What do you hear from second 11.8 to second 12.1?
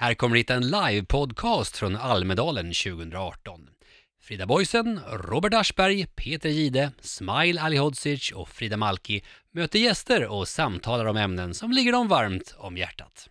dem